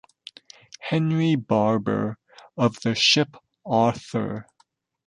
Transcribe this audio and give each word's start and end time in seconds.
Henry 0.79 1.35
Barber, 1.35 2.17
of 2.57 2.79
the 2.81 2.95
ship 2.95 3.37
"Arthur". 3.67 4.47